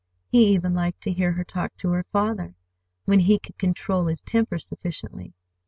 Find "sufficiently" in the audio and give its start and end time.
4.57-5.35